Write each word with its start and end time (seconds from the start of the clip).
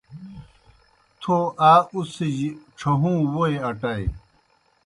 تھو 1.21 1.37
آ 1.71 1.73
اُڅِھجیْ 1.97 2.49
ڇھہُوں 2.77 3.19
ووئی 3.33 3.55
اٹائے۔ 3.67 4.05